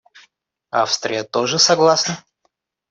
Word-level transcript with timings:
Австрия 0.71 1.23
тоже 1.23 1.59
согласна? 1.59 2.23